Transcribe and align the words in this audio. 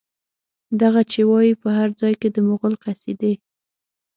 دغه 0.81 1.01
چې 1.11 1.21
وايي، 1.29 1.53
په 1.61 1.69
هر 1.77 1.89
ځای 1.99 2.13
کې 2.21 2.29
د 2.31 2.37
مغول 2.47 2.73
قصيدې 2.83 3.33